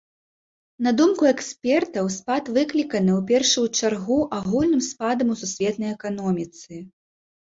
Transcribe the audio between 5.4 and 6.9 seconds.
сусветнай эканоміцы.